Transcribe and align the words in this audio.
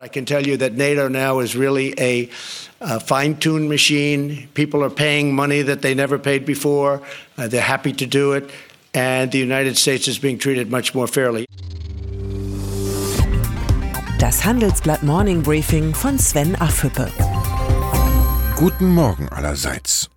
I 0.00 0.06
can 0.06 0.24
tell 0.24 0.46
you 0.46 0.56
that 0.58 0.74
NATO 0.74 1.08
now 1.08 1.40
is 1.40 1.56
really 1.56 1.92
a, 1.98 2.30
a 2.80 3.00
fine 3.00 3.34
tuned 3.34 3.68
machine. 3.68 4.48
People 4.54 4.84
are 4.84 4.90
paying 4.90 5.34
money 5.34 5.62
that 5.62 5.82
they 5.82 5.92
never 5.92 6.20
paid 6.20 6.46
before. 6.46 7.02
Uh, 7.36 7.48
they're 7.48 7.60
happy 7.60 7.92
to 7.94 8.06
do 8.06 8.32
it. 8.32 8.48
And 8.94 9.32
the 9.32 9.40
United 9.40 9.76
States 9.76 10.06
is 10.06 10.20
being 10.20 10.38
treated 10.38 10.70
much 10.70 10.94
more 10.94 11.08
fairly. 11.08 11.46
Das 14.20 14.44
Handelsblatt 14.44 15.02
Morning 15.02 15.42
Briefing 15.42 15.92
von 15.92 16.16
Sven 16.16 16.54
Affüppe. 16.60 17.10
Guten 18.54 18.94
Morgen 18.94 19.28
allerseits. 19.30 20.08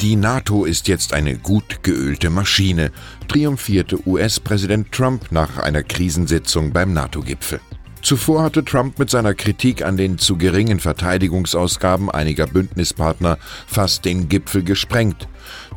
Die 0.00 0.16
NATO 0.16 0.64
ist 0.64 0.88
jetzt 0.88 1.12
eine 1.12 1.38
gut 1.38 1.84
geölte 1.84 2.30
Maschine, 2.30 2.90
triumphierte 3.28 4.04
US-Präsident 4.08 4.90
Trump 4.90 5.30
nach 5.30 5.58
einer 5.58 5.84
Krisensitzung 5.84 6.72
beim 6.72 6.92
NATO-Gipfel. 6.92 7.60
Zuvor 8.02 8.42
hatte 8.42 8.64
Trump 8.64 8.98
mit 8.98 9.10
seiner 9.10 9.34
Kritik 9.34 9.84
an 9.84 9.96
den 9.96 10.18
zu 10.18 10.36
geringen 10.36 10.80
Verteidigungsausgaben 10.80 12.10
einiger 12.10 12.46
Bündnispartner 12.46 13.38
fast 13.66 14.04
den 14.04 14.28
Gipfel 14.28 14.62
gesprengt. 14.62 15.28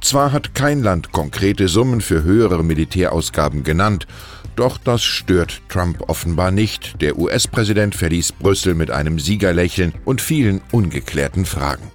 Zwar 0.01 0.31
hat 0.31 0.55
kein 0.55 0.81
Land 0.81 1.11
konkrete 1.11 1.67
Summen 1.67 2.01
für 2.01 2.23
höhere 2.23 2.63
Militärausgaben 2.63 3.63
genannt, 3.63 4.07
doch 4.55 4.77
das 4.77 5.03
stört 5.03 5.61
Trump 5.69 6.09
offenbar 6.09 6.51
nicht. 6.51 7.01
Der 7.01 7.17
US-Präsident 7.17 7.95
verließ 7.95 8.33
Brüssel 8.33 8.75
mit 8.75 8.91
einem 8.91 9.19
Siegerlächeln 9.19 9.93
und 10.05 10.21
vielen 10.21 10.61
ungeklärten 10.71 11.45
Fragen. 11.45 11.92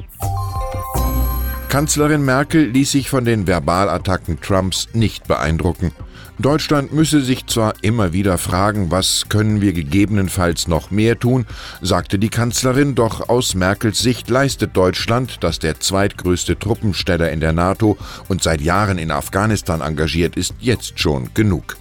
Kanzlerin 1.68 2.24
Merkel 2.24 2.64
ließ 2.70 2.92
sich 2.92 3.10
von 3.10 3.26
den 3.26 3.46
Verbalattacken 3.46 4.40
Trumps 4.40 4.88
nicht 4.94 5.28
beeindrucken. 5.28 5.92
Deutschland 6.38 6.94
müsse 6.94 7.20
sich 7.20 7.46
zwar 7.46 7.74
immer 7.82 8.14
wieder 8.14 8.38
fragen, 8.38 8.90
was 8.90 9.28
können 9.28 9.60
wir 9.60 9.74
gegebenenfalls 9.74 10.66
noch 10.66 10.90
mehr 10.90 11.18
tun, 11.18 11.44
sagte 11.82 12.18
die 12.18 12.30
Kanzlerin, 12.30 12.94
doch 12.94 13.28
aus 13.28 13.54
Merkels 13.54 13.98
Sicht 13.98 14.30
leistet 14.30 14.76
Deutschland, 14.76 15.38
das 15.40 15.58
der 15.58 15.78
zweitgrößte 15.78 16.58
Truppensteller 16.58 17.30
in 17.30 17.40
der 17.40 17.52
NATO 17.52 17.98
und 18.28 18.42
seit 18.42 18.62
Jahren 18.62 18.96
in 18.96 19.10
Afghanistan 19.10 19.82
engagiert 19.82 20.36
ist, 20.36 20.54
jetzt 20.60 20.98
schon 20.98 21.34
genug. 21.34 21.76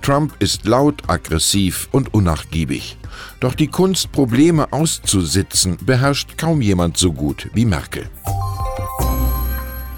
Trump 0.00 0.34
ist 0.40 0.66
laut, 0.66 1.02
aggressiv 1.06 1.88
und 1.92 2.12
unnachgiebig. 2.12 2.98
Doch 3.38 3.54
die 3.54 3.68
Kunst, 3.68 4.10
Probleme 4.10 4.72
auszusitzen, 4.72 5.76
beherrscht 5.80 6.38
kaum 6.38 6.60
jemand 6.60 6.96
so 6.96 7.12
gut 7.12 7.50
wie 7.54 7.66
Merkel. 7.66 8.08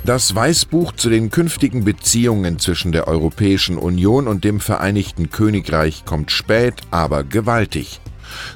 Das 0.04 0.34
Weißbuch 0.34 0.92
zu 0.92 1.08
den 1.08 1.30
künftigen 1.30 1.84
Beziehungen 1.84 2.58
zwischen 2.58 2.92
der 2.92 3.08
Europäischen 3.08 3.78
Union 3.78 4.28
und 4.28 4.44
dem 4.44 4.60
Vereinigten 4.60 5.30
Königreich 5.30 6.04
kommt 6.04 6.30
spät, 6.30 6.74
aber 6.90 7.24
gewaltig. 7.24 8.02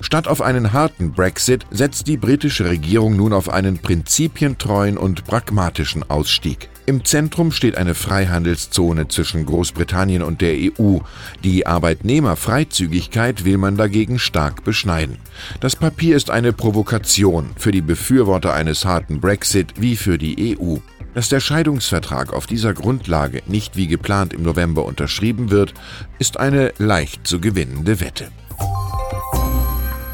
Statt 0.02 0.28
auf 0.28 0.42
einen 0.42 0.74
harten 0.74 1.12
Brexit 1.12 1.64
setzt 1.70 2.06
die 2.06 2.18
britische 2.18 2.66
Regierung 2.66 3.16
nun 3.16 3.32
auf 3.32 3.48
einen 3.48 3.78
prinzipientreuen 3.78 4.98
und 4.98 5.24
pragmatischen 5.24 6.08
Ausstieg. 6.10 6.68
Im 6.84 7.06
Zentrum 7.06 7.50
steht 7.50 7.78
eine 7.78 7.94
Freihandelszone 7.94 9.08
zwischen 9.08 9.46
Großbritannien 9.46 10.22
und 10.22 10.42
der 10.42 10.54
EU. 10.54 10.98
Die 11.44 11.66
Arbeitnehmerfreizügigkeit 11.66 13.46
will 13.46 13.56
man 13.56 13.78
dagegen 13.78 14.18
stark 14.18 14.64
beschneiden. 14.64 15.16
Das 15.60 15.76
Papier 15.76 16.14
ist 16.14 16.28
eine 16.28 16.52
Provokation 16.52 17.50
für 17.56 17.72
die 17.72 17.82
Befürworter 17.82 18.52
eines 18.52 18.84
harten 18.84 19.20
Brexit 19.20 19.74
wie 19.80 19.96
für 19.96 20.18
die 20.18 20.58
EU. 20.58 20.76
Dass 21.18 21.28
der 21.28 21.40
Scheidungsvertrag 21.40 22.32
auf 22.32 22.46
dieser 22.46 22.74
Grundlage 22.74 23.42
nicht 23.46 23.74
wie 23.74 23.88
geplant 23.88 24.32
im 24.32 24.44
November 24.44 24.84
unterschrieben 24.84 25.50
wird, 25.50 25.74
ist 26.20 26.38
eine 26.38 26.72
leicht 26.78 27.26
zu 27.26 27.40
gewinnende 27.40 27.98
Wette. 27.98 28.28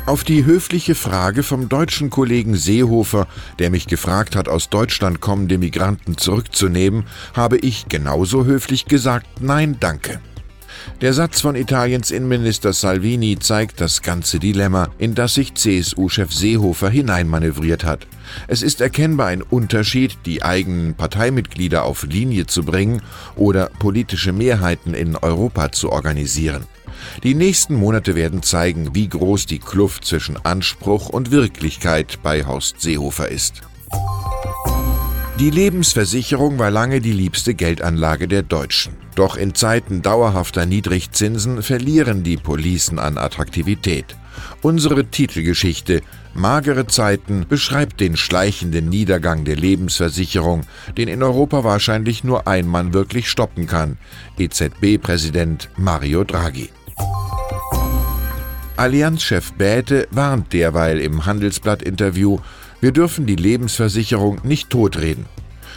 Auf 0.07 0.25
die 0.25 0.47
höfliche 0.47 0.95
Frage 0.95 1.43
vom 1.43 1.69
deutschen 1.69 2.09
Kollegen 2.09 2.57
Seehofer, 2.57 3.27
der 3.59 3.69
mich 3.69 3.87
gefragt 3.87 4.35
hat, 4.35 4.49
aus 4.49 4.71
Deutschland 4.71 5.21
kommende 5.21 5.59
Migranten 5.59 6.17
zurückzunehmen, 6.17 7.05
habe 7.35 7.59
ich 7.59 7.87
genauso 7.91 8.47
höflich 8.47 8.87
gesagt, 8.87 9.27
nein, 9.43 9.77
danke. 9.79 10.23
Der 11.01 11.12
Satz 11.12 11.40
von 11.40 11.57
Italiens 11.57 12.11
Innenminister 12.11 12.73
Salvini 12.73 13.39
zeigt 13.39 13.80
das 13.80 14.02
ganze 14.02 14.39
Dilemma, 14.39 14.90
in 14.98 15.14
das 15.14 15.35
sich 15.35 15.55
CSU-Chef 15.55 16.33
Seehofer 16.33 16.89
hineinmanövriert 16.89 17.85
hat. 17.85 18.07
Es 18.48 18.62
ist 18.62 18.80
erkennbar 18.80 19.29
ein 19.29 19.42
Unterschied, 19.42 20.18
die 20.24 20.42
eigenen 20.42 20.95
Parteimitglieder 20.95 21.84
auf 21.84 22.05
Linie 22.05 22.46
zu 22.46 22.64
bringen 22.64 23.02
oder 23.36 23.70
politische 23.79 24.33
Mehrheiten 24.33 24.95
in 24.95 25.17
Europa 25.17 25.73
zu 25.73 25.90
organisieren. 25.90 26.64
Die 27.23 27.34
nächsten 27.34 27.74
Monate 27.74 28.14
werden 28.14 28.42
zeigen, 28.42 28.95
wie 28.95 29.08
groß 29.08 29.46
die 29.46 29.58
Kluft 29.58 30.05
zwischen 30.05 30.36
Anspruch 30.45 31.08
und 31.08 31.30
Wirklichkeit 31.30 32.18
bei 32.23 32.45
Horst 32.45 32.80
Seehofer 32.80 33.29
ist. 33.29 33.63
Die 35.40 35.50
Lebensversicherung 35.50 36.61
war 36.61 36.70
lange 36.70 37.00
die 37.00 37.12
liebste 37.12 37.55
Geldanlage 37.55 38.28
der 38.28 38.45
Deutschen. 38.45 38.92
Doch 39.17 39.36
in 39.36 39.52
Zeiten 39.52 40.00
dauerhafter 40.00 40.64
Niedrigzinsen 40.64 41.61
verlieren 41.64 42.22
die 42.22 42.36
Policen 42.36 43.00
an 43.00 43.18
Attraktivität. 43.18 44.17
Unsere 44.62 45.06
Titelgeschichte 45.06 46.02
Magere 46.34 46.86
Zeiten 46.86 47.46
beschreibt 47.48 48.00
den 48.00 48.17
schleichenden 48.17 48.89
Niedergang 48.89 49.45
der 49.45 49.56
Lebensversicherung, 49.56 50.62
den 50.96 51.08
in 51.08 51.22
Europa 51.22 51.64
wahrscheinlich 51.64 52.22
nur 52.22 52.46
ein 52.46 52.66
Mann 52.66 52.92
wirklich 52.92 53.28
stoppen 53.28 53.66
kann, 53.66 53.98
EZB-Präsident 54.39 55.68
Mario 55.77 56.22
Draghi. 56.22 56.70
Allianzchef 58.77 59.52
Bäte 59.52 60.08
warnt 60.11 60.52
derweil 60.52 60.98
im 60.98 61.27
Handelsblatt-Interview, 61.27 62.39
wir 62.84 62.92
dürfen 62.92 63.24
die 63.24 63.36
Lebensversicherung 63.36 64.42
nicht 64.42 64.68
totreden. 64.68 65.24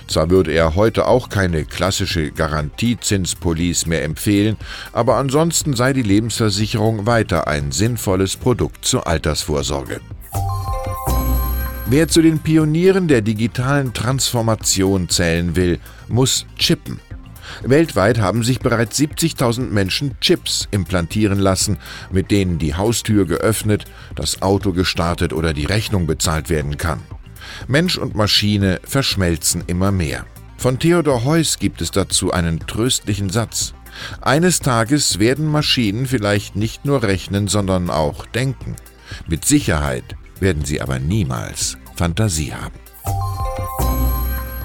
Zwar 0.09 0.29
würde 0.29 0.51
er 0.51 0.75
heute 0.75 1.07
auch 1.07 1.29
keine 1.29 1.63
klassische 1.63 2.31
Garantiezinspolice 2.31 3.87
mehr 3.87 4.03
empfehlen, 4.03 4.57
aber 4.91 5.15
ansonsten 5.15 5.73
sei 5.73 5.93
die 5.93 6.01
Lebensversicherung 6.01 7.05
weiter 7.05 7.47
ein 7.47 7.71
sinnvolles 7.71 8.35
Produkt 8.35 8.83
zur 8.83 9.07
Altersvorsorge. 9.07 10.01
Wer 11.85 12.09
zu 12.09 12.21
den 12.21 12.39
Pionieren 12.39 13.07
der 13.07 13.21
digitalen 13.21 13.93
Transformation 13.93 15.07
zählen 15.07 15.55
will, 15.55 15.79
muss 16.09 16.45
chippen. 16.57 16.99
Weltweit 17.63 18.19
haben 18.19 18.43
sich 18.43 18.59
bereits 18.59 18.99
70.000 18.99 19.69
Menschen 19.69 20.19
Chips 20.21 20.67
implantieren 20.71 21.39
lassen, 21.39 21.77
mit 22.11 22.31
denen 22.31 22.59
die 22.59 22.75
Haustür 22.75 23.25
geöffnet, 23.25 23.85
das 24.15 24.41
Auto 24.41 24.73
gestartet 24.73 25.33
oder 25.33 25.53
die 25.53 25.65
Rechnung 25.65 26.07
bezahlt 26.07 26.49
werden 26.49 26.77
kann. 26.77 27.01
Mensch 27.67 27.97
und 27.97 28.15
Maschine 28.15 28.79
verschmelzen 28.83 29.63
immer 29.67 29.91
mehr. 29.91 30.25
Von 30.57 30.79
Theodor 30.79 31.23
Heuss 31.23 31.59
gibt 31.59 31.81
es 31.81 31.91
dazu 31.91 32.31
einen 32.31 32.59
tröstlichen 32.65 33.29
Satz. 33.29 33.73
Eines 34.21 34.59
Tages 34.59 35.19
werden 35.19 35.45
Maschinen 35.47 36.05
vielleicht 36.05 36.55
nicht 36.55 36.85
nur 36.85 37.03
rechnen, 37.03 37.47
sondern 37.47 37.89
auch 37.89 38.25
denken. 38.25 38.75
Mit 39.27 39.45
Sicherheit 39.45 40.15
werden 40.39 40.65
sie 40.65 40.81
aber 40.81 40.99
niemals 40.99 41.77
Fantasie 41.95 42.53
haben. 42.53 42.86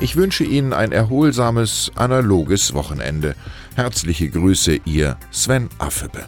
Ich 0.03 0.17
wünsche 0.17 0.43
Ihnen 0.43 0.73
ein 0.73 0.91
erholsames, 0.91 1.93
analoges 1.95 2.75
Wochenende. 2.75 3.37
Herzliche 3.77 4.29
Grüße, 4.29 4.81
Ihr 4.85 5.17
Sven 5.31 5.69
Affebe. 5.79 6.25